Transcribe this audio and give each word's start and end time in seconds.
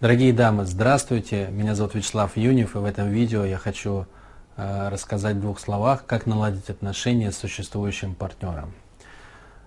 Дорогие 0.00 0.32
дамы, 0.32 0.64
здравствуйте! 0.64 1.48
Меня 1.50 1.74
зовут 1.74 1.96
Вячеслав 1.96 2.36
Юнев, 2.36 2.76
и 2.76 2.78
в 2.78 2.84
этом 2.84 3.08
видео 3.08 3.44
я 3.44 3.56
хочу 3.58 4.06
э, 4.56 4.88
рассказать 4.90 5.34
в 5.34 5.40
двух 5.40 5.58
словах, 5.58 6.06
как 6.06 6.24
наладить 6.24 6.70
отношения 6.70 7.32
с 7.32 7.36
существующим 7.36 8.14
партнером. 8.14 8.72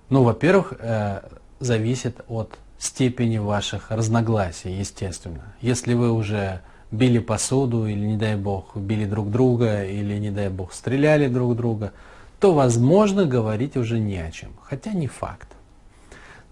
Ну, 0.09 0.23
во-первых, 0.23 0.75
э, 0.79 1.20
зависит 1.59 2.21
от 2.29 2.57
степени 2.78 3.39
ваших 3.39 3.91
разногласий, 3.91 4.71
естественно. 4.71 5.54
Если 5.59 5.96
вы 5.96 6.13
уже 6.13 6.62
били 6.92 7.20
посуду, 7.20 7.86
или, 7.86 8.00
не 8.00 8.16
дай 8.16 8.38
бог, 8.38 8.78
били 8.78 9.04
друг 9.04 9.32
друга, 9.32 9.84
или, 9.84 10.18
не 10.18 10.32
дай 10.32 10.48
бог, 10.48 10.72
стреляли 10.72 11.28
друг 11.28 11.58
друга, 11.58 11.92
то, 12.40 12.54
возможно, 12.54 13.26
говорить 13.26 13.76
уже 13.76 14.00
не 14.00 14.20
о 14.20 14.32
чем. 14.32 14.54
Хотя 14.63 14.94
не 14.94 15.08
факт. 15.08 15.50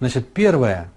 Значит, 0.02 0.34
первое, 0.34 0.92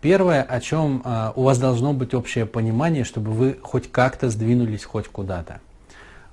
первое, 0.00 0.42
о 0.42 0.60
чем 0.60 1.02
а, 1.04 1.32
у 1.36 1.42
вас 1.42 1.58
должно 1.58 1.92
быть 1.92 2.14
общее 2.14 2.46
понимание, 2.46 3.04
чтобы 3.04 3.32
вы 3.32 3.58
хоть 3.62 3.90
как-то 3.90 4.30
сдвинулись 4.30 4.84
хоть 4.84 5.08
куда-то. 5.08 5.60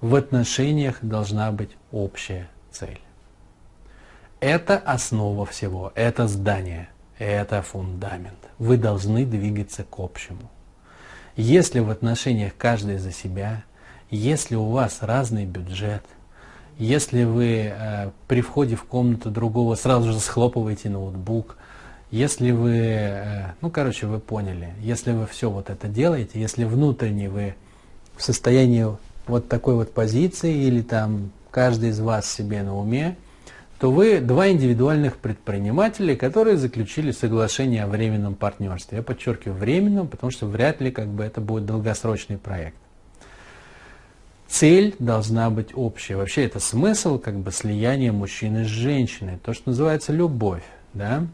В 0.02 0.16
отношениях 0.16 0.98
должна 1.02 1.52
быть 1.52 1.72
общая 1.92 2.50
цель. 2.72 3.00
Это 4.40 4.78
основа 4.78 5.46
всего, 5.46 5.92
это 5.96 6.28
здание, 6.28 6.90
это 7.18 7.62
фундамент. 7.64 8.38
Вы 8.60 8.78
должны 8.78 9.26
двигаться 9.26 9.84
к 9.84 10.00
общему. 10.00 10.52
Если 11.36 11.80
в 11.80 11.90
отношениях 11.90 12.54
каждый 12.58 12.98
за 12.98 13.12
себя, 13.12 13.64
если 14.10 14.56
у 14.56 14.70
вас 14.70 15.00
разный 15.02 15.46
бюджет, 15.46 16.04
если 16.78 17.24
вы 17.24 17.74
э, 17.76 18.12
при 18.28 18.42
входе 18.42 18.76
в 18.76 18.84
комнату 18.84 19.32
другого 19.32 19.76
сразу 19.76 20.12
же 20.12 20.20
схлопываете 20.20 20.90
ноутбук, 20.90 21.58
если 22.12 22.52
вы, 22.52 22.78
э, 22.78 23.54
ну 23.62 23.70
короче, 23.70 24.08
вы 24.08 24.20
поняли, 24.20 24.74
если 24.80 25.12
вы 25.12 25.28
все 25.28 25.50
вот 25.50 25.70
это 25.70 25.88
делаете, 25.88 26.40
если 26.40 26.64
внутренне 26.64 27.30
вы 27.30 27.56
в 28.16 28.24
состоянии 28.24 28.88
вот 29.28 29.50
такой 29.50 29.76
вот 29.76 29.94
позиции 29.94 30.54
или 30.54 30.82
там 30.82 31.32
каждый 31.52 31.90
из 31.90 32.00
вас 32.00 32.32
себе 32.32 32.64
на 32.64 32.78
уме, 32.78 33.18
то 33.80 33.92
вы 33.92 34.20
два 34.20 34.50
индивидуальных 34.50 35.18
предпринимателя, 35.18 36.16
которые 36.16 36.58
заключили 36.58 37.12
соглашение 37.12 37.84
о 37.84 37.88
временном 37.88 38.36
партнерстве. 38.36 38.98
Я 38.98 39.04
подчеркиваю 39.04 39.58
временном, 39.58 40.08
потому 40.08 40.32
что 40.32 40.48
вряд 40.48 40.82
ли 40.82 40.92
как 40.92 41.08
бы 41.08 41.24
это 41.24 41.42
будет 41.42 41.66
долгосрочный 41.66 42.38
проект. 42.38 42.78
Цель 44.48 44.96
должна 44.98 45.50
быть 45.50 45.70
общая. 45.76 46.16
Вообще 46.16 46.46
это 46.46 46.60
смысл 46.60 47.20
как 47.20 47.36
бы 47.36 47.52
слияния 47.52 48.12
мужчины 48.12 48.64
с 48.64 48.68
женщиной, 48.68 49.38
то, 49.44 49.54
что 49.54 49.70
называется 49.70 50.14
любовь. 50.14 50.64
Да? 50.94 51.28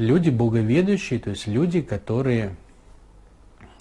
Люди 0.00 0.30
боговедущие, 0.30 1.20
то 1.20 1.30
есть 1.30 1.46
люди, 1.46 1.82
которые 1.82 2.56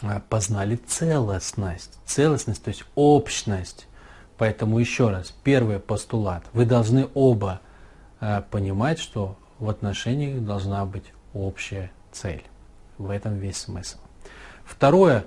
а, 0.02 0.22
познали 0.30 0.76
целостность. 0.76 1.98
Целостность, 2.06 2.64
то 2.64 2.70
есть 2.70 2.84
общность. 2.96 3.88
Поэтому 4.38 4.80
еще 4.80 5.10
раз, 5.10 5.34
первый 5.44 5.80
постулат. 5.80 6.44
Вы 6.54 6.66
должны 6.66 7.08
оба 7.14 7.62
Э, 8.22 8.42
понимать, 8.50 9.00
что 9.00 9.38
в 9.60 9.70
отношениях 9.70 10.44
должна 10.44 10.86
быть 10.86 11.06
общая 11.34 11.92
цель. 12.12 12.44
В 12.98 13.10
этом 13.10 13.38
весь 13.38 13.58
смысл. 13.58 13.98
Второе, 14.66 15.26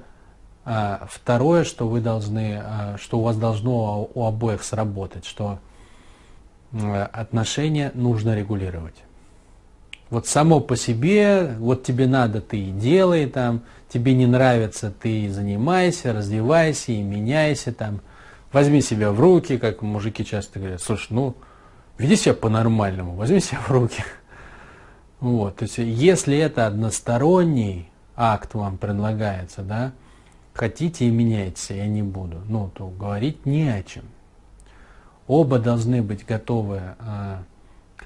э, 0.66 0.98
второе, 1.08 1.64
что 1.64 1.88
вы 1.88 2.00
должны, 2.00 2.62
что 2.98 3.18
у 3.18 3.22
вас 3.22 3.36
должно 3.36 4.10
у 4.14 4.26
обоих 4.26 4.62
сработать, 4.62 5.24
что 5.24 5.58
отношения 7.12 7.90
нужно 7.94 8.34
регулировать. 8.34 8.96
Вот 10.12 10.26
само 10.26 10.60
по 10.60 10.76
себе, 10.76 11.54
вот 11.58 11.84
тебе 11.84 12.06
надо, 12.06 12.42
ты 12.42 12.58
и 12.58 12.70
делай 12.70 13.24
там, 13.24 13.62
тебе 13.88 14.12
не 14.12 14.26
нравится, 14.26 14.90
ты 14.92 15.22
и 15.22 15.28
занимайся, 15.30 16.12
развивайся 16.12 16.92
и 16.92 17.00
меняйся 17.00 17.72
там. 17.72 18.02
Возьми 18.52 18.82
себя 18.82 19.10
в 19.10 19.18
руки, 19.18 19.56
как 19.56 19.80
мужики 19.80 20.22
часто 20.22 20.58
говорят, 20.58 20.82
слушай, 20.82 21.06
ну, 21.14 21.34
веди 21.96 22.16
себя 22.16 22.34
по-нормальному, 22.34 23.14
возьми 23.14 23.40
себя 23.40 23.60
в 23.60 23.70
руки. 23.70 24.04
Вот, 25.20 25.56
то 25.56 25.62
есть, 25.62 25.78
если 25.78 26.36
это 26.36 26.66
односторонний 26.66 27.88
акт 28.14 28.52
вам 28.52 28.76
предлагается, 28.76 29.62
да, 29.62 29.92
хотите 30.52 31.06
и 31.06 31.10
меняйтесь, 31.10 31.70
я 31.70 31.86
не 31.86 32.02
буду, 32.02 32.42
ну, 32.48 32.70
то 32.74 32.86
говорить 32.86 33.46
не 33.46 33.66
о 33.70 33.82
чем. 33.82 34.04
Оба 35.26 35.58
должны 35.58 36.02
быть 36.02 36.26
готовы 36.26 36.82
к 36.98 37.51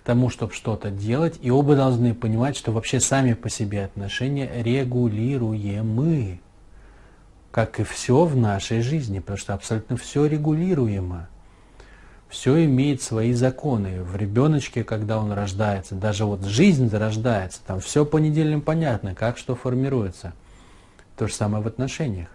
тому, 0.06 0.31
чтобы 0.31 0.55
что-то 0.55 0.91
делать, 0.91 1.39
и 1.43 1.50
оба 1.50 1.77
должны 1.77 2.15
понимать, 2.15 2.56
что 2.56 2.72
вообще 2.72 3.00
сами 3.00 3.34
по 3.34 3.50
себе 3.50 3.84
отношения 3.84 4.50
регулируемы, 4.62 6.41
как 7.50 7.81
и 7.81 7.84
все 7.84 8.25
в 8.25 8.37
нашей 8.37 8.81
жизни, 8.81 9.19
потому 9.19 9.37
что 9.37 9.53
абсолютно 9.53 9.97
все 9.99 10.25
регулируемо 10.27 11.28
все 12.28 12.65
имеет 12.65 13.03
свои 13.03 13.33
законы. 13.33 14.03
В 14.03 14.17
ребеночке, 14.17 14.84
когда 14.84 15.19
он 15.19 15.33
рождается, 15.33 15.94
даже 15.94 16.25
вот 16.25 16.43
жизнь 16.44 16.91
зарождается, 16.91 17.61
там 17.67 17.81
все 17.81 18.05
по 18.05 18.19
неделям 18.19 18.61
понятно, 18.61 19.15
как 19.15 19.38
что 19.38 19.55
формируется. 19.55 20.33
То 21.17 21.28
же 21.28 21.34
самое 21.34 21.62
в 21.62 21.67
отношениях. 21.67 22.28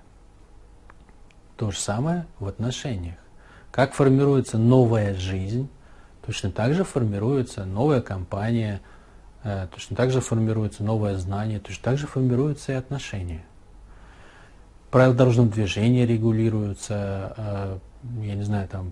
То 1.58 1.72
же 1.72 1.78
самое 1.78 2.26
в 2.40 2.48
отношениях. 2.48 3.18
Как 3.72 3.94
формируется 3.94 4.58
новая 4.58 5.14
жизнь, 5.14 5.70
точно 6.26 6.52
так 6.52 6.74
же 6.74 6.84
формируется 6.84 7.66
новая 7.66 8.02
компания, 8.02 8.82
э, 9.44 9.68
точно 9.74 9.96
так 9.96 10.12
же 10.12 10.22
формируется 10.22 10.84
новое 10.84 11.18
знание, 11.18 11.60
точно 11.60 11.84
так 11.84 11.98
же 11.98 12.08
формируются 12.08 12.74
и 12.74 12.76
отношения. 12.76 13.44
Правила 14.90 15.16
дорожного 15.16 15.50
движения 15.50 16.06
регулируются, 16.06 17.34
э, 17.38 17.78
я 18.24 18.36
не 18.36 18.44
знаю, 18.44 18.68
там 18.68 18.92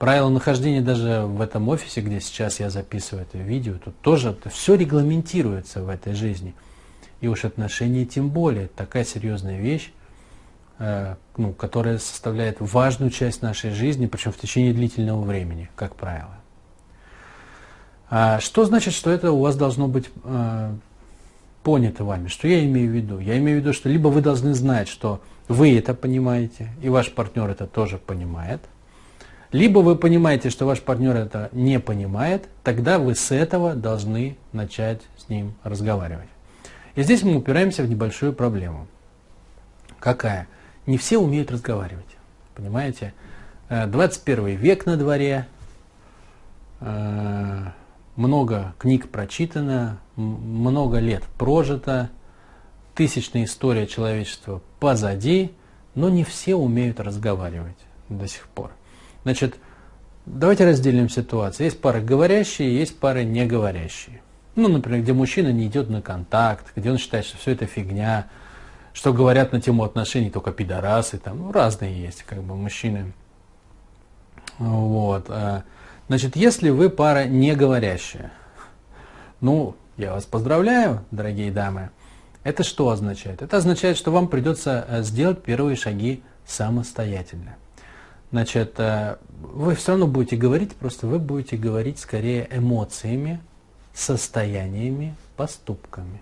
Правила 0.00 0.30
нахождения 0.30 0.80
даже 0.80 1.26
в 1.26 1.42
этом 1.42 1.68
офисе, 1.68 2.00
где 2.00 2.22
сейчас 2.22 2.58
я 2.58 2.70
записываю 2.70 3.26
это 3.26 3.36
видео, 3.36 3.74
тут 3.74 3.94
тоже 4.00 4.30
это 4.30 4.48
все 4.48 4.74
регламентируется 4.74 5.82
в 5.82 5.90
этой 5.90 6.14
жизни. 6.14 6.54
И 7.20 7.28
уж 7.28 7.44
отношения 7.44 8.06
тем 8.06 8.30
более. 8.30 8.68
Такая 8.68 9.04
серьезная 9.04 9.60
вещь, 9.60 9.92
э, 10.78 11.16
ну, 11.36 11.52
которая 11.52 11.98
составляет 11.98 12.56
важную 12.60 13.10
часть 13.10 13.42
нашей 13.42 13.72
жизни, 13.72 14.06
причем 14.06 14.32
в 14.32 14.38
течение 14.38 14.72
длительного 14.72 15.20
времени, 15.20 15.68
как 15.76 15.96
правило. 15.96 16.39
А 18.10 18.40
что 18.40 18.64
значит, 18.64 18.92
что 18.92 19.10
это 19.10 19.32
у 19.32 19.40
вас 19.40 19.56
должно 19.56 19.88
быть 19.88 20.10
э, 20.24 20.72
понято 21.62 22.04
вами? 22.04 22.28
Что 22.28 22.48
я 22.48 22.64
имею 22.64 22.90
в 22.90 22.94
виду? 22.94 23.18
Я 23.18 23.38
имею 23.38 23.58
в 23.58 23.60
виду, 23.62 23.72
что 23.72 23.88
либо 23.88 24.08
вы 24.08 24.20
должны 24.20 24.52
знать, 24.52 24.88
что 24.88 25.22
вы 25.48 25.78
это 25.78 25.94
понимаете, 25.94 26.68
и 26.82 26.88
ваш 26.88 27.12
партнер 27.12 27.48
это 27.48 27.66
тоже 27.66 27.96
понимает– 27.96 28.60
либо 29.52 29.80
вы 29.80 29.96
понимаете, 29.96 30.48
что 30.48 30.64
ваш 30.64 30.80
партнер 30.80 31.16
это 31.16 31.48
не 31.52 31.80
понимает, 31.80 32.48
тогда 32.62 32.98
вы 32.98 33.16
с 33.16 33.32
этого 33.32 33.74
должны 33.74 34.36
начать 34.52 35.02
с 35.16 35.28
ним 35.28 35.54
разговаривать. 35.64 36.28
И 36.94 37.02
здесь 37.02 37.22
мы 37.22 37.34
упираемся 37.34 37.82
в 37.82 37.88
небольшую 37.88 38.32
проблему. 38.32 38.86
Какая? 39.98 40.46
Не 40.86 40.98
все 40.98 41.18
умеют 41.18 41.50
разговаривать. 41.50 42.06
Понимаете? 42.54 43.12
21 43.68 44.46
э, 44.46 44.54
век 44.54 44.86
на 44.86 44.96
дворе, 44.96 45.46
э, 46.80 47.66
много 48.20 48.74
книг 48.78 49.08
прочитано, 49.08 49.98
много 50.16 50.98
лет 50.98 51.22
прожито, 51.38 52.10
тысячная 52.94 53.44
история 53.44 53.86
человечества 53.86 54.60
позади, 54.78 55.52
но 55.94 56.10
не 56.10 56.22
все 56.22 56.54
умеют 56.54 57.00
разговаривать 57.00 57.78
до 58.10 58.28
сих 58.28 58.46
пор. 58.48 58.72
Значит, 59.22 59.56
давайте 60.26 60.66
разделим 60.66 61.08
ситуацию. 61.08 61.64
Есть 61.64 61.80
пары 61.80 62.02
говорящие, 62.02 62.76
есть 62.78 62.98
пары 62.98 63.24
не 63.24 63.46
говорящие. 63.46 64.20
Ну, 64.54 64.68
например, 64.68 65.00
где 65.00 65.14
мужчина 65.14 65.50
не 65.50 65.66
идет 65.66 65.88
на 65.88 66.02
контакт, 66.02 66.72
где 66.76 66.90
он 66.90 66.98
считает, 66.98 67.24
что 67.24 67.38
все 67.38 67.52
это 67.52 67.64
фигня, 67.64 68.26
что 68.92 69.14
говорят 69.14 69.52
на 69.52 69.62
тему 69.62 69.82
отношений 69.82 70.28
только 70.28 70.52
пидорасы, 70.52 71.16
там, 71.16 71.38
ну, 71.38 71.52
разные 71.52 71.98
есть, 71.98 72.24
как 72.24 72.42
бы, 72.42 72.54
мужчины. 72.54 73.14
Вот. 74.58 75.30
Значит, 76.10 76.36
если 76.36 76.68
вы 76.68 76.90
пара 76.90 77.26
не 77.26 77.54
говорящая, 77.54 78.32
ну, 79.40 79.76
я 79.96 80.12
вас 80.12 80.24
поздравляю, 80.24 81.04
дорогие 81.10 81.50
дамы. 81.50 81.90
Это 82.42 82.64
что 82.64 82.90
означает? 82.90 83.42
Это 83.42 83.56
означает, 83.56 83.96
что 83.96 84.10
вам 84.10 84.28
придется 84.28 84.84
э, 84.88 85.02
сделать 85.04 85.42
первые 85.42 85.76
шаги 85.76 86.22
самостоятельно 86.44 87.56
значит, 88.30 88.74
э, 88.78 89.16
вы 89.40 89.74
все 89.74 89.92
равно 89.92 90.06
будете 90.06 90.36
говорить, 90.36 90.74
просто 90.74 91.06
вы 91.06 91.18
будете 91.18 91.56
говорить 91.56 91.98
скорее 91.98 92.48
эмоциями, 92.50 93.40
состояниями, 93.94 95.14
поступками. 95.36 96.20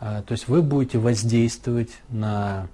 А, 0.00 0.22
то 0.22 0.32
есть 0.32 0.48
вы 0.48 0.62
будете 0.62 0.98
воздействовать 0.98 1.90
на 2.08 2.68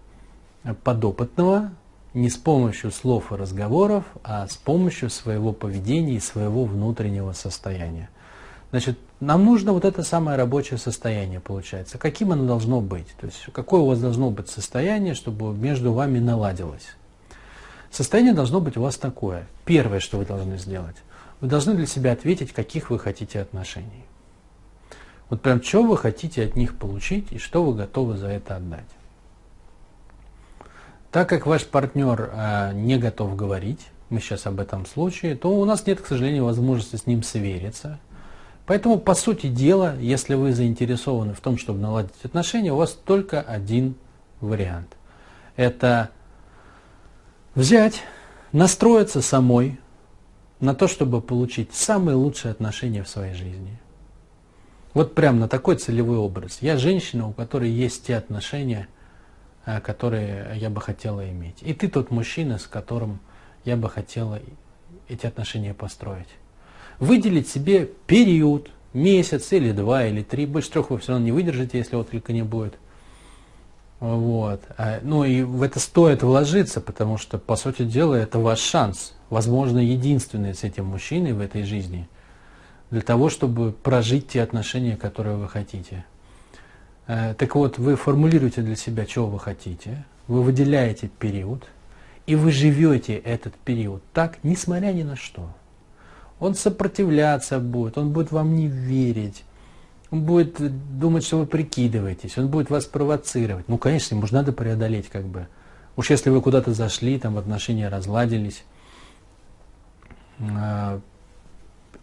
подопытного 0.83 1.71
не 2.15 2.31
с 2.31 2.37
помощью 2.37 2.93
слов 2.93 3.33
и 3.33 3.35
разговоров, 3.35 4.05
а 4.23 4.47
с 4.47 4.57
помощью 4.57 5.11
своего 5.11 5.53
поведения 5.53 6.15
и 6.15 6.21
своего 6.21 6.65
внутреннего 6.65 7.33
состояния. 7.33 8.09
Значит, 8.71 8.99
нам 9.21 9.45
нужно 9.45 9.73
вот 9.73 9.85
это 9.85 10.03
самое 10.03 10.37
рабочее 10.37 10.79
состояние, 10.79 11.41
получается. 11.41 11.99
Каким 11.99 12.33
оно 12.33 12.47
должно 12.47 12.81
быть? 12.81 13.09
То 13.21 13.27
есть, 13.27 13.47
какое 13.53 13.81
у 13.81 13.87
вас 13.87 14.01
должно 14.01 14.31
быть 14.31 14.49
состояние, 14.49 15.15
чтобы 15.15 15.53
между 15.53 15.93
вами 15.93 16.19
наладилось? 16.19 16.97
Состояние 17.91 18.35
должно 18.35 18.61
быть 18.61 18.77
у 18.77 18.83
вас 18.83 18.97
такое. 18.97 19.47
Первое, 19.65 20.01
что 20.01 20.19
вы 20.19 20.25
должны 20.25 20.59
сделать. 20.59 20.97
Вы 21.41 21.49
должны 21.49 21.75
для 21.75 21.87
себя 21.87 22.13
ответить, 22.13 22.53
каких 22.53 22.91
вы 22.91 22.99
хотите 22.99 23.41
отношений. 23.41 24.05
Вот 25.31 25.41
прям 25.41 25.63
что 25.63 25.83
вы 25.83 25.97
хотите 25.97 26.45
от 26.45 26.57
них 26.57 26.77
получить 26.77 27.33
и 27.33 27.39
что 27.39 27.65
вы 27.65 27.75
готовы 27.75 28.17
за 28.17 28.29
это 28.29 28.57
отдать. 28.57 28.89
Так 31.15 31.29
как 31.29 31.47
ваш 31.47 31.65
партнер 31.65 32.29
э, 32.33 32.73
не 32.75 32.99
готов 32.99 33.37
говорить, 33.37 33.87
мы 34.11 34.19
сейчас 34.19 34.49
об 34.49 34.59
этом 34.59 34.85
случае, 34.85 35.37
то 35.37 35.49
у 35.49 35.65
нас 35.65 35.87
нет, 35.87 36.01
к 36.01 36.07
сожалению, 36.09 36.45
возможности 36.45 36.97
с 36.97 37.07
ним 37.07 37.23
свериться. 37.23 38.01
Поэтому, 38.67 38.99
по 38.99 39.15
сути 39.15 39.47
дела, 39.47 39.95
если 40.01 40.35
вы 40.35 40.53
заинтересованы 40.53 41.33
в 41.33 41.41
том, 41.41 41.57
чтобы 41.57 41.79
наладить 41.79 42.25
отношения, 42.25 42.73
у 42.73 42.77
вас 42.79 42.91
только 42.91 43.41
один 43.41 43.95
вариант. 44.41 44.97
Это 45.55 46.11
взять, 47.55 48.03
настроиться 48.51 49.23
самой 49.23 49.79
на 50.59 50.75
то, 50.75 50.89
чтобы 50.89 51.21
получить 51.21 51.73
самые 51.73 52.17
лучшие 52.17 52.51
отношения 52.51 53.05
в 53.05 53.09
своей 53.09 53.35
жизни. 53.35 53.79
Вот 54.95 55.15
прям 55.15 55.39
на 55.39 55.47
такой 55.47 55.77
целевой 55.77 56.17
образ. 56.17 56.59
Я 56.61 56.77
женщина, 56.77 57.29
у 57.29 57.33
которой 57.33 57.71
есть 57.71 58.05
те 58.05 58.17
отношения, 58.17 58.89
которые 59.65 60.57
я 60.57 60.71
бы 60.71 60.81
хотела 60.81 61.29
иметь. 61.31 61.57
И 61.63 61.75
ты 61.75 61.89
тот 61.89 62.11
мужчина, 62.11 62.59
с 62.59 62.67
которым 62.67 63.21
я 63.65 63.77
бы 63.77 63.89
хотела 63.89 64.41
эти 65.09 65.27
отношения 65.27 65.75
построить. 65.75 66.29
Выделить 66.99 67.49
себе 67.49 67.87
период, 68.07 68.71
месяц 68.93 69.53
или 69.53 69.73
два 69.73 70.07
или 70.07 70.23
три, 70.23 70.47
больше 70.47 70.71
трех 70.71 70.91
вы 70.91 70.99
все 70.99 71.13
равно 71.13 71.25
не 71.25 71.33
выдержите, 71.33 71.79
если 71.79 71.97
отклика 71.97 72.33
не 72.33 72.43
будет. 72.43 72.79
Вот. 74.01 74.63
А, 74.77 75.01
ну 75.03 75.25
и 75.25 75.43
в 75.43 75.63
это 75.63 75.81
стоит 75.81 76.23
вложиться, 76.23 76.81
потому 76.81 77.17
что, 77.17 77.39
по 77.39 77.57
сути 77.57 77.85
дела, 77.85 78.15
это 78.15 78.39
ваш 78.39 78.61
шанс, 78.61 79.15
возможно, 79.31 79.79
единственный 79.79 80.55
с 80.55 80.63
этим 80.63 80.87
мужчиной 80.87 81.33
в 81.33 81.41
этой 81.41 81.65
жизни, 81.65 82.09
для 82.91 83.01
того, 83.01 83.31
чтобы 83.31 83.73
прожить 83.73 84.29
те 84.29 84.43
отношения, 84.43 84.97
которые 84.97 85.37
вы 85.37 85.49
хотите. 85.49 86.05
Э, 87.07 87.35
так 87.37 87.55
вот, 87.55 87.79
вы 87.79 87.97
формулируете 87.97 88.63
для 88.63 88.77
себя, 88.77 89.05
чего 89.07 89.27
вы 89.27 89.39
хотите, 89.39 90.05
вы 90.27 90.43
выделяете 90.43 91.09
период, 91.09 91.65
и 92.27 92.37
вы 92.37 92.51
живете 92.53 93.17
этот 93.17 93.55
период 93.55 94.03
так, 94.13 94.39
несмотря 94.43 94.93
ни 94.93 95.03
на 95.03 95.17
что. 95.17 95.51
Он 96.41 96.55
сопротивляться 96.55 97.59
будет, 97.59 97.99
он 97.99 98.11
будет 98.11 98.33
вам 98.33 98.55
не 98.55 98.67
верить, 98.67 99.45
он 100.11 100.23
будет 100.23 100.57
думать, 100.99 101.25
что 101.25 101.39
вы 101.39 101.47
прикидываетесь, 101.47 102.39
он 102.39 102.49
будет 102.49 102.71
вас 102.71 102.87
провоцировать. 102.87 103.69
Ну, 103.69 103.79
конечно, 103.79 104.15
ему 104.15 104.27
же 104.27 104.35
надо 104.35 104.53
преодолеть 104.53 105.09
как 105.09 105.25
бы. 105.25 105.49
Уж 105.97 106.11
если 106.11 106.31
вы 106.31 106.41
куда-то 106.41 106.73
зашли, 106.73 107.19
там 107.19 107.39
отношения 107.39 107.89
разладились, 107.89 108.65
а, 110.41 111.01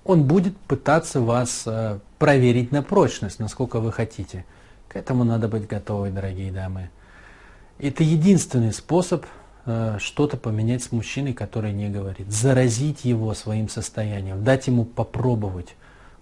он 0.05 0.23
будет 0.23 0.55
пытаться 0.57 1.19
вас 1.19 1.63
а, 1.65 1.99
проверить 2.17 2.71
на 2.71 2.83
прочность, 2.83 3.39
насколько 3.39 3.79
вы 3.79 3.91
хотите. 3.91 4.45
К 4.91 4.97
этому 4.97 5.23
надо 5.23 5.47
быть 5.47 5.67
готовы, 5.67 6.09
дорогие 6.09 6.51
дамы. 6.51 6.89
Это 7.79 8.03
единственный 8.03 8.73
способ 8.73 9.25
Э, 9.63 9.97
что-то 9.99 10.37
поменять 10.37 10.83
с 10.83 10.91
мужчиной, 10.91 11.33
который 11.33 11.71
не 11.71 11.89
говорит, 11.89 12.31
заразить 12.31 13.05
его 13.05 13.33
своим 13.35 13.69
состоянием, 13.69 14.43
дать 14.43 14.67
ему 14.67 14.85
попробовать. 14.85 15.75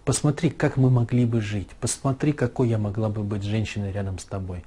Посмотри, 0.04 0.50
как 0.50 0.76
мы 0.76 0.90
могли 0.90 1.26
бы 1.26 1.40
жить. 1.40 1.70
Посмотри, 1.80 2.34
какой 2.34 2.68
я 2.68 2.78
могла 2.78 3.10
бы 3.10 3.24
быть 3.24 3.44
женщиной 3.44 3.92
рядом 3.94 4.20
с 4.20 4.26
тобой. 4.26 4.66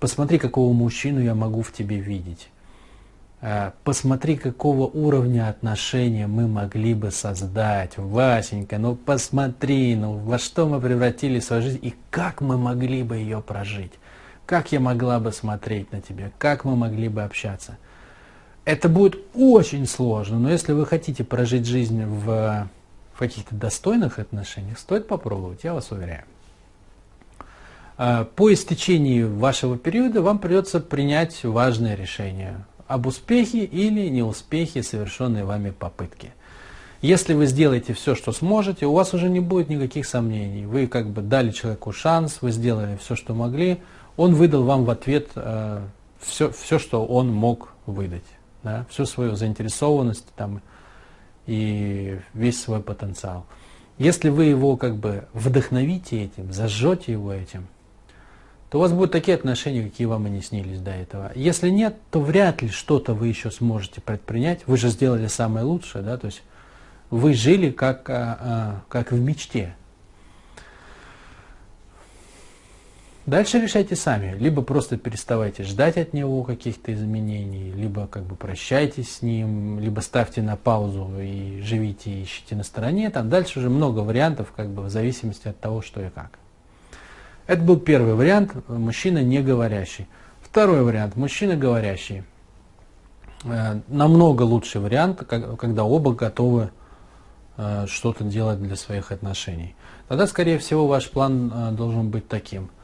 Посмотри, 0.00 0.38
какого 0.38 0.72
мужчину 0.72 1.20
я 1.20 1.34
могу 1.34 1.62
в 1.62 1.72
тебе 1.72 1.98
видеть. 1.98 2.48
Э, 3.40 3.72
посмотри, 3.84 4.36
какого 4.36 4.86
уровня 4.86 5.48
отношения 5.48 6.26
мы 6.26 6.46
могли 6.46 6.94
бы 6.94 7.10
создать. 7.10 7.96
Васенька, 7.96 8.78
ну 8.78 8.96
посмотри, 8.96 9.94
ну 9.96 10.14
во 10.16 10.38
что 10.38 10.66
мы 10.66 10.80
превратили 10.80 11.40
свою 11.40 11.62
жизнь 11.62 11.80
и 11.82 11.94
как 12.10 12.40
мы 12.40 12.56
могли 12.56 13.02
бы 13.02 13.16
ее 13.16 13.40
прожить. 13.40 13.92
Как 14.46 14.72
я 14.72 14.80
могла 14.80 15.20
бы 15.20 15.32
смотреть 15.32 15.92
на 15.92 16.00
тебя, 16.00 16.30
как 16.38 16.64
мы 16.64 16.76
могли 16.76 17.08
бы 17.08 17.22
общаться– 17.22 17.76
это 18.68 18.90
будет 18.90 19.18
очень 19.32 19.86
сложно, 19.86 20.38
но 20.38 20.50
если 20.50 20.72
вы 20.72 20.84
хотите 20.84 21.24
прожить 21.24 21.64
жизнь 21.64 22.04
в, 22.04 22.68
в 23.14 23.18
каких-то 23.18 23.54
достойных 23.54 24.18
отношениях, 24.18 24.78
стоит 24.78 25.08
попробовать, 25.08 25.64
я 25.64 25.72
вас 25.72 25.90
уверяю. 25.90 26.24
А, 27.96 28.24
по 28.26 28.52
истечении 28.52 29.22
вашего 29.22 29.78
периода 29.78 30.20
вам 30.20 30.38
придется 30.38 30.80
принять 30.80 31.44
важное 31.44 31.94
решение 31.94 32.62
об 32.88 33.06
успехе 33.06 33.64
или 33.64 34.08
неуспехе 34.08 34.82
совершенной 34.82 35.44
вами 35.44 35.70
попытки. 35.70 36.32
Если 37.00 37.34
вы 37.34 37.46
сделаете 37.46 37.92
все, 37.92 38.16
что 38.16 38.32
сможете, 38.32 38.86
у 38.86 38.92
вас 38.92 39.14
уже 39.14 39.28
не 39.28 39.38
будет 39.38 39.68
никаких 39.68 40.06
сомнений. 40.06 40.66
Вы 40.66 40.88
как 40.88 41.08
бы 41.08 41.22
дали 41.22 41.52
человеку 41.52 41.92
шанс, 41.92 42.38
вы 42.40 42.50
сделали 42.50 42.96
все, 42.96 43.14
что 43.14 43.34
могли, 43.34 43.78
он 44.16 44.34
выдал 44.34 44.64
вам 44.64 44.84
в 44.84 44.90
ответ 44.90 45.28
э, 45.36 45.80
все, 46.18 46.50
все, 46.50 46.80
что 46.80 47.06
он 47.06 47.32
мог 47.32 47.68
выдать 47.86 48.24
да, 48.64 48.84
всю 48.90 49.06
свою 49.06 49.36
заинтересованность 49.36 50.26
там, 50.34 50.60
и 51.46 52.18
весь 52.34 52.60
свой 52.60 52.80
потенциал. 52.80 53.46
Если 53.98 54.28
вы 54.28 54.46
его 54.46 54.76
как 54.76 54.96
бы 54.96 55.26
вдохновите 55.32 56.24
этим, 56.24 56.52
зажжете 56.52 57.12
его 57.12 57.32
этим, 57.32 57.68
то 58.70 58.78
у 58.78 58.80
вас 58.80 58.92
будут 58.92 59.12
такие 59.12 59.34
отношения, 59.34 59.82
какие 59.82 60.06
вам 60.06 60.26
и 60.26 60.30
не 60.30 60.42
снились 60.42 60.80
до 60.80 60.90
этого. 60.90 61.32
Если 61.34 61.70
нет, 61.70 61.96
то 62.10 62.20
вряд 62.20 62.60
ли 62.60 62.68
что-то 62.68 63.14
вы 63.14 63.28
еще 63.28 63.50
сможете 63.50 64.00
предпринять. 64.00 64.60
Вы 64.66 64.76
же 64.76 64.88
сделали 64.88 65.26
самое 65.26 65.64
лучшее, 65.64 66.04
да, 66.04 66.18
то 66.18 66.26
есть 66.26 66.42
вы 67.10 67.32
жили 67.32 67.70
как, 67.70 68.10
а, 68.10 68.38
а, 68.40 68.80
как 68.88 69.12
в 69.12 69.20
мечте. 69.20 69.74
Дальше 73.24 73.60
решайте 73.60 73.94
сами. 73.94 74.34
Либо 74.38 74.62
просто 74.62 74.96
переставайте 74.96 75.62
ждать 75.62 75.98
от 75.98 76.14
него 76.14 76.44
каких-то 76.44 76.94
изменений, 76.94 77.72
либо 77.72 78.06
как 78.06 78.22
бы 78.22 78.36
прощайтесь 78.36 79.16
с 79.16 79.22
ним, 79.22 79.80
либо 79.80 80.00
ставьте 80.00 80.40
на 80.40 80.56
паузу 80.56 81.10
и 81.20 81.60
живите, 81.60 82.22
ищите 82.22 82.56
на 82.56 82.62
стороне. 82.62 83.10
Там 83.10 83.28
дальше 83.28 83.58
уже 83.58 83.68
много 83.68 84.00
вариантов, 84.00 84.52
как 84.56 84.70
бы 84.70 84.82
в 84.82 84.88
зависимости 84.88 85.46
от 85.46 85.60
того, 85.60 85.82
что 85.82 86.00
и 86.02 86.08
как. 86.08 86.38
Это 87.48 87.62
был 87.62 87.80
первый 87.80 88.14
вариант, 88.14 88.54
мужчина 88.68 89.24
не 89.24 89.42
говорящий. 89.42 90.06
Второй 90.40 90.84
вариант, 90.84 91.16
мужчина 91.16 91.56
говорящий. 91.56 92.22
Э, 93.42 93.80
намного 93.88 94.42
лучший 94.42 94.80
вариант, 94.80 95.24
когда 95.26 95.82
оба 95.82 96.14
готовы 96.14 96.70
э, 97.56 97.86
что-то 97.88 98.22
делать 98.22 98.62
для 98.62 98.76
своих 98.76 99.10
отношений. 99.10 99.74
Тогда, 100.06 100.28
скорее 100.28 100.58
всего, 100.58 100.86
ваш 100.86 101.10
план 101.10 101.52
э, 101.52 101.70
должен 101.72 102.10
быть 102.10 102.28
таким– 102.28 102.70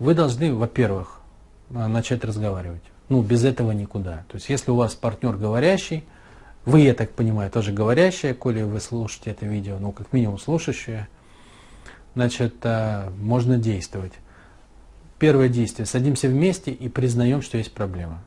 вы 0.00 0.14
должны, 0.14 0.52
во-первых, 0.52 1.20
начать 1.68 2.24
разговаривать. 2.24 2.82
Ну, 3.10 3.22
без 3.22 3.44
этого 3.44 3.70
никуда. 3.70 4.24
То 4.28 4.36
есть, 4.36 4.48
если 4.48 4.70
у 4.70 4.76
вас 4.76 4.94
партнер 4.94 5.36
говорящий, 5.36 6.04
вы, 6.64 6.80
я 6.80 6.94
так 6.94 7.10
понимаю, 7.10 7.50
тоже 7.50 7.72
говорящая, 7.72 8.34
коли 8.34 8.62
вы 8.62 8.80
слушаете 8.80 9.30
это 9.30 9.46
видео, 9.46 9.76
ну, 9.78 9.92
как 9.92 10.12
минимум 10.12 10.38
слушающая, 10.38 11.08
значит, 12.14 12.54
а, 12.62 13.12
можно 13.18 13.56
действовать. 13.56 14.12
Первое 15.18 15.48
действие. 15.48 15.86
Садимся 15.86 16.28
вместе 16.28 16.70
и 16.70 16.88
признаем, 16.88 17.42
что 17.42 17.58
есть 17.58 17.72
проблема. 17.72 18.20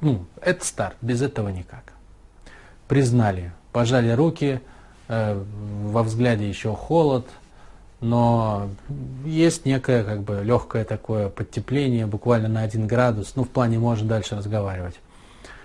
Ну, 0.00 0.26
это 0.40 0.64
старт, 0.64 0.96
без 1.00 1.22
этого 1.22 1.48
никак. 1.48 1.92
Признали, 2.86 3.52
пожали 3.72 4.10
руки, 4.10 4.60
э, 5.08 5.42
во 5.84 6.02
взгляде 6.02 6.48
еще 6.48 6.74
холод, 6.74 7.26
но 8.00 8.68
есть 9.24 9.64
некое 9.64 10.04
как 10.04 10.22
бы 10.22 10.42
легкое 10.44 10.84
такое 10.84 11.28
подтепление, 11.28 12.06
буквально 12.06 12.48
на 12.48 12.62
один 12.62 12.86
градус, 12.86 13.32
ну 13.34 13.44
в 13.44 13.48
плане 13.48 13.78
можно 13.78 14.08
дальше 14.08 14.36
разговаривать. 14.36 14.94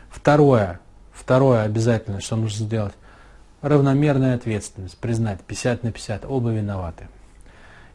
Второе, 0.10 0.80
второе 1.12 1.64
обязательно, 1.64 2.22
что 2.22 2.36
нужно 2.36 2.66
сделать, 2.66 2.94
равномерная 3.62 4.36
ответственность, 4.36 4.98
признать 4.98 5.42
50 5.42 5.84
на 5.84 5.92
50, 5.92 6.26
оба 6.26 6.50
виноваты. 6.50 7.08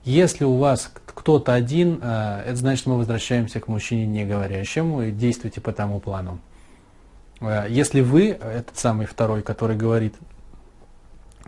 Если 0.04 0.44
у 0.44 0.56
вас 0.56 0.90
кто-то 1.06 1.52
один, 1.52 1.98
э, 2.00 2.42
это 2.46 2.56
значит, 2.56 2.86
мы 2.86 2.96
возвращаемся 2.96 3.60
к 3.60 3.68
мужчине 3.68 4.06
не 4.06 4.24
говорящему 4.24 5.02
и 5.02 5.10
действуйте 5.10 5.60
по 5.60 5.72
тому 5.72 6.00
плану. 6.00 6.38
Э, 7.40 7.66
если 7.68 8.00
вы, 8.00 8.30
этот 8.30 8.78
самый 8.78 9.06
второй, 9.06 9.42
который 9.42 9.76
говорит, 9.76 10.14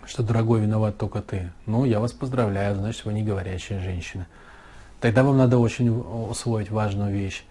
что, 0.04 0.22
дорогой, 0.22 0.60
виноват 0.60 0.98
только 0.98 1.22
ты. 1.22 1.52
Ну, 1.66 1.84
я 1.84 2.00
вас 2.00 2.12
поздравляю, 2.12 2.74
значит, 2.74 3.04
вы 3.04 3.12
не 3.12 3.22
говорящая 3.22 3.80
женщина. 3.80 4.26
Тогда 5.00 5.22
вам 5.22 5.38
надо 5.38 5.58
очень 5.58 5.88
усвоить 5.90 6.70
важную 6.70 7.12
вещь. 7.12 7.44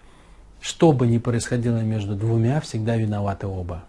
Что 0.60 0.92
бы 0.92 1.06
ни 1.06 1.18
происходило 1.18 1.78
между 1.78 2.14
двумя, 2.14 2.60
всегда 2.60 2.96
виноваты 2.96 3.46
оба. 3.46 3.84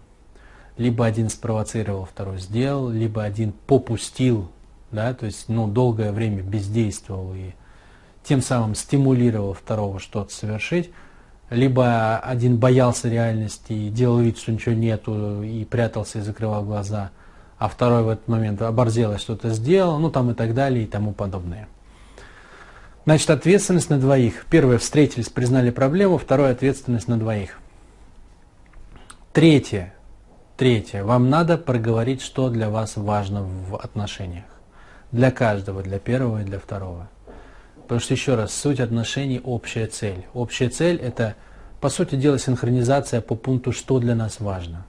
Либо 0.78 1.04
один 1.04 1.28
спровоцировал, 1.28 2.06
второй 2.06 2.38
сделал, 2.38 2.88
либо 2.88 3.22
один 3.22 3.52
попустил 3.52 4.50
да, 4.92 5.14
то 5.14 5.26
есть, 5.26 5.48
ну, 5.48 5.66
долгое 5.66 6.12
время 6.12 6.42
бездействовал 6.42 7.34
и 7.34 7.52
тем 8.22 8.40
самым 8.40 8.74
стимулировал 8.74 9.54
второго 9.54 9.98
что-то 9.98 10.32
совершить, 10.32 10.90
либо 11.50 12.18
один 12.18 12.56
боялся 12.56 13.08
реальности 13.08 13.72
и 13.72 13.88
делал 13.90 14.20
вид, 14.20 14.38
что 14.38 14.52
ничего 14.52 14.74
нету, 14.74 15.42
и 15.42 15.64
прятался 15.64 16.18
и 16.18 16.22
закрывал 16.22 16.64
глаза, 16.64 17.10
а 17.58 17.68
второй 17.68 18.02
в 18.02 18.08
этот 18.08 18.28
момент 18.28 18.62
оборзел 18.62 19.12
и 19.12 19.18
что-то 19.18 19.50
сделал, 19.50 19.98
ну 19.98 20.10
там 20.10 20.30
и 20.30 20.34
так 20.34 20.54
далее 20.54 20.84
и 20.84 20.86
тому 20.86 21.12
подобное. 21.12 21.68
Значит, 23.04 23.30
ответственность 23.30 23.90
на 23.90 23.98
двоих. 23.98 24.46
Первое, 24.48 24.78
встретились, 24.78 25.28
признали 25.28 25.70
проблему, 25.70 26.18
второе, 26.18 26.52
ответственность 26.52 27.08
на 27.08 27.18
двоих. 27.18 27.58
Третье, 29.32 29.94
третье, 30.56 31.02
вам 31.04 31.28
надо 31.28 31.58
проговорить, 31.58 32.22
что 32.22 32.48
для 32.48 32.70
вас 32.70 32.96
важно 32.96 33.42
в 33.42 33.76
отношениях. 33.76 34.44
Для 35.12 35.30
каждого, 35.30 35.82
для 35.82 35.98
первого 35.98 36.40
и 36.40 36.44
для 36.44 36.58
второго. 36.58 37.08
Потому 37.82 38.00
что, 38.00 38.14
еще 38.14 38.34
раз, 38.34 38.54
суть 38.54 38.80
отношений– 38.80 39.40
общая 39.44 39.86
цель. 39.86 40.24
Общая 40.32 40.70
цель– 40.70 40.96
это, 41.02 41.34
по 41.80 41.90
сути 41.90 42.14
дела, 42.14 42.38
синхронизация 42.38 43.20
по 43.20 43.34
пункту, 43.34 43.72
что 43.72 43.98
для 43.98 44.14
нас 44.14 44.40
важно. 44.40 44.86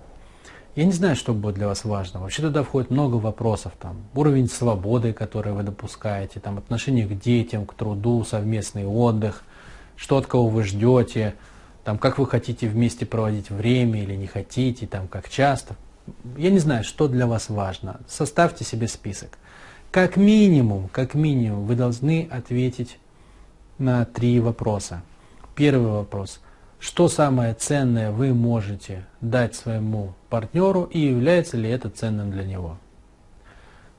Я 0.75 0.85
не 0.85 0.91
знаю, 0.91 1.15
что 1.15 1.33
будет 1.33 1.55
для 1.55 1.67
вас 1.67 1.83
важно. 1.83 2.21
Вообще 2.21 2.41
туда 2.41 2.63
входит 2.63 2.89
много 2.89 3.17
вопросов. 3.17 3.73
Там, 3.79 3.97
уровень 4.15 4.49
свободы, 4.49 5.13
который 5.13 5.51
вы 5.53 5.61
допускаете, 5.63 6.39
там, 6.39 6.57
отношение 6.57 7.05
к 7.05 7.19
детям, 7.19 7.65
к 7.65 7.73
труду, 7.73 8.23
совместный 8.23 8.85
отдых, 8.85 9.43
что 9.97 10.17
от 10.17 10.25
кого 10.25 10.47
вы 10.47 10.63
ждете, 10.63 11.35
там, 11.83 11.97
как 11.97 12.17
вы 12.17 12.25
хотите 12.25 12.67
вместе 12.67 13.05
проводить 13.05 13.49
время 13.49 14.01
или 14.01 14.15
не 14.15 14.25
хотите, 14.25 14.87
там, 14.87 15.07
как 15.07 15.29
часто. 15.29 15.75
Я 16.37 16.49
не 16.49 16.59
знаю, 16.59 16.83
что 16.83 17.07
для 17.07 17.27
вас 17.27 17.49
важно. 17.49 17.99
Составьте 18.07 18.63
себе 18.63 18.87
список. 18.87 19.37
Как 19.93 20.17
минимум, 20.17 20.89
как 20.91 21.13
минимум, 21.13 21.67
вы 21.67 21.75
должны 21.75 22.27
ответить 22.31 22.97
на 23.77 24.05
три 24.05 24.39
вопроса. 24.39 25.03
Первый 25.53 25.91
вопрос. 25.91 26.39
Что 26.79 27.07
самое 27.07 27.53
ценное 27.53 28.09
вы 28.09 28.33
можете 28.33 29.05
дать 29.21 29.53
своему 29.53 30.15
партнеру 30.31 30.85
и 30.85 30.97
является 30.97 31.57
ли 31.57 31.69
это 31.69 31.91
ценным 31.91 32.31
для 32.31 32.43
него? 32.43 32.79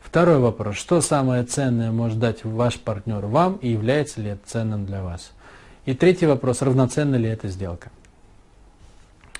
Второй 0.00 0.40
вопрос. 0.40 0.74
Что 0.74 1.00
самое 1.00 1.44
ценное 1.44 1.92
может 1.92 2.18
дать 2.18 2.42
ваш 2.42 2.80
партнер 2.80 3.24
вам 3.26 3.54
и 3.58 3.68
является 3.68 4.20
ли 4.20 4.30
это 4.30 4.44
ценным 4.48 4.86
для 4.86 5.00
вас? 5.00 5.30
И 5.86 5.94
третий 5.94 6.26
вопрос. 6.26 6.60
Равноценна 6.60 7.14
ли 7.14 7.28
эта 7.28 7.46
сделка? 7.46 7.92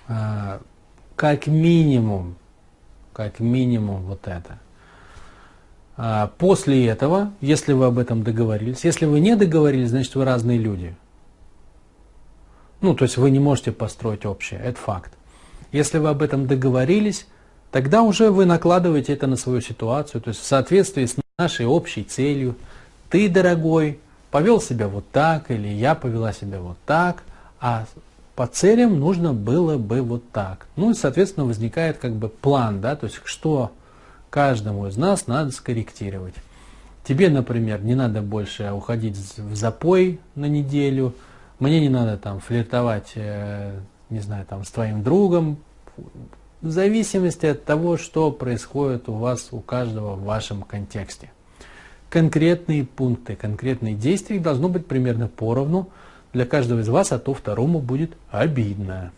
А, 0.07 0.61
как 1.17 1.49
минимум, 1.49 2.37
как 3.13 3.41
минимум 3.41 4.03
вот 4.03 4.29
это. 4.29 4.61
А 5.97 6.31
после 6.39 6.87
этого, 6.87 7.33
если 7.41 7.73
вы 7.73 7.87
об 7.87 7.99
этом 7.99 8.25
договорились, 8.25 8.85
если 8.85 9.07
вы 9.07 9.21
не 9.21 9.37
договорились, 9.37 9.91
значит 9.91 10.15
вы 10.15 10.25
разные 10.25 10.59
люди. 10.59 10.95
Ну, 12.81 12.95
то 12.95 13.05
есть 13.05 13.17
вы 13.17 13.31
не 13.31 13.39
можете 13.39 13.73
построить 13.73 14.27
общее, 14.27 14.61
это 14.61 14.79
факт. 14.79 15.13
Если 15.73 15.99
вы 15.99 16.09
об 16.09 16.23
этом 16.23 16.47
договорились, 16.47 17.27
тогда 17.71 18.03
уже 18.03 18.31
вы 18.31 18.45
накладываете 18.45 19.13
это 19.13 19.27
на 19.27 19.37
свою 19.37 19.61
ситуацию, 19.61 20.21
то 20.21 20.29
есть 20.29 20.41
в 20.41 20.45
соответствии 20.45 21.07
с 21.07 21.17
нашей 21.39 21.67
общей 21.67 22.03
целью. 22.03 22.57
Ты, 23.09 23.29
дорогой, 23.29 24.01
повел 24.31 24.61
себя 24.61 24.89
вот 24.89 25.05
так, 25.13 25.51
или 25.51 25.69
я 25.69 25.95
повела 25.95 26.33
себя 26.33 26.61
вот 26.61 26.77
так, 26.87 27.23
а 27.61 27.87
по 28.35 28.49
целям 28.49 28.99
нужно 28.99 29.33
было 29.33 29.79
бы 29.79 30.03
вот 30.03 30.29
так. 30.31 30.67
Ну 30.77 30.91
и, 30.91 30.95
соответственно, 30.95 31.47
возникает 31.47 31.99
как 31.99 32.13
бы 32.13 32.29
план, 32.29 32.81
да, 32.81 32.97
то 32.97 33.07
есть 33.07 33.21
что 33.25 33.71
каждому 34.35 34.89
из 34.89 34.97
нас 34.97 35.29
надо 35.29 35.53
скорректировать. 35.53 36.35
Тебе, 37.05 37.29
например, 37.29 37.85
не 37.85 37.95
надо 37.95 38.21
больше 38.21 38.73
уходить 38.73 39.17
в 39.17 39.55
запой 39.55 40.19
на 40.35 40.47
неделю, 40.47 41.15
мне 41.61 41.81
не 41.81 41.89
надо 41.89 42.17
там 42.17 42.41
флиртовать, 42.41 43.13
э, 43.15 43.79
не 44.11 44.19
знаю, 44.19 44.45
там 44.45 44.65
с 44.65 44.71
твоим 44.71 45.05
другом, 45.05 45.59
в 46.63 46.69
зависимости 46.69 47.47
от 47.47 47.65
того, 47.65 47.97
что 47.97 48.33
происходит 48.33 49.09
у 49.09 49.13
вас, 49.13 49.51
у 49.53 49.61
каждого 49.61 50.17
в 50.17 50.25
вашем 50.25 50.63
контексте. 50.63 51.31
Конкретные 52.11 52.85
пункты, 52.85 53.37
конкретные 53.37 53.95
действия 53.95 54.41
должно 54.41 54.69
быть 54.69 54.89
примерно 54.89 55.29
поровну 55.29 55.91
для 56.33 56.45
каждого 56.45 56.81
из 56.81 56.89
вас, 56.89 57.13
а 57.13 57.21
то 57.21 57.35
второму 57.35 57.79
будет 57.79 58.15
обидно. 58.33 59.13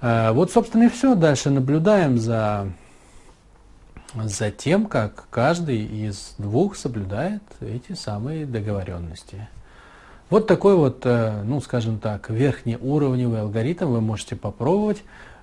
Э, 0.00 0.32
вот, 0.32 0.50
собственно, 0.50 0.82
и 0.82 0.88
все. 0.88 1.14
Дальше 1.14 1.50
наблюдаем 1.50 2.18
за 2.18 2.66
за 4.14 4.50
тем, 4.50 4.86
как 4.86 5.26
каждый 5.30 5.84
из 5.84 6.34
двух 6.38 6.76
соблюдает 6.76 7.42
эти 7.60 7.92
самые 7.92 8.46
договоренности. 8.46 9.48
Вот 10.30 10.46
такой 10.46 10.76
вот, 10.76 11.02
э, 11.04 11.42
ну, 11.44 11.60
скажем 11.60 11.98
так, 11.98 12.30
верхнеуровневый 12.30 13.40
алгоритм 13.40 13.86
вы 13.86 14.00
можете 14.00 14.36
попробовать. 14.36 15.02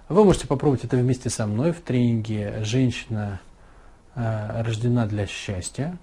Вы 0.10 0.26
можете 0.26 0.48
попробовать 0.48 0.84
это 0.84 0.98
вместе 0.98 1.30
со 1.30 1.46
мной 1.46 1.72
в 1.72 1.82
тренинге 1.82 2.64
«Женщина 2.64 3.40
э, 4.16 4.64
рождена 4.64 5.06
для 5.06 5.28
счастья». 5.28 5.98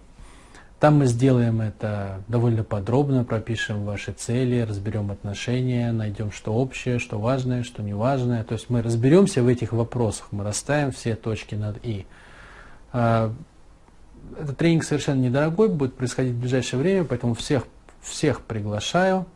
Там 0.81 0.99
мы 0.99 1.07
сделаем 1.07 1.61
это 1.61 2.23
довольно 2.29 2.63
подробно, 2.63 3.25
пропишем 3.25 3.85
ваши 3.85 4.13
цели, 4.13 4.61
разберем 4.61 5.11
отношения, 5.11 5.91
найдем, 5.91 6.31
что 6.31 6.55
общее, 6.55 7.01
что 7.01 7.19
важное, 7.19 7.65
что 7.65 7.83
неважное. 7.83 8.45
То 8.45 8.55
есть 8.55 8.71
мы 8.71 8.81
разберемся 8.81 9.43
в 9.43 9.49
этих 9.49 9.73
вопросах, 9.73 10.29
мы 10.31 10.45
расставим 10.45 10.93
все 10.93 11.17
точки 11.17 11.57
над 11.57 11.85
«и». 11.85 12.07
А, 12.93 13.33
этот 14.39 14.57
тренинг 14.57 14.85
совершенно 14.85 15.21
недорогой, 15.21 15.69
будет 15.69 15.97
происходить 15.97 16.35
в 16.35 16.41
ближайшее 16.41 16.81
время, 16.81 17.05
поэтому 17.05 17.35
всех, 17.35 17.65
всех 18.03 18.43
приглашаю. 18.43 19.27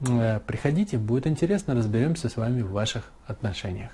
Э, 0.00 0.40
приходите, 0.46 0.98
будет 0.98 1.26
интересно, 1.26 1.74
разберемся 1.74 2.28
с 2.28 2.36
вами 2.36 2.62
в 2.62 2.72
ваших 2.72 3.10
отношениях. 3.26 3.92